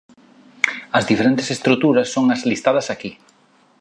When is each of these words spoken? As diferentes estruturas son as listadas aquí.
As 0.97 1.07
diferentes 1.09 1.47
estruturas 1.55 2.11
son 2.15 2.25
as 2.35 2.41
listadas 2.51 2.87
aquí. 2.93 3.11